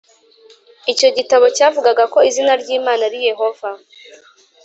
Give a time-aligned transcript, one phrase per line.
[0.91, 3.69] Icyo gitabo cyavugaga ko izina ry Imana ari Yehova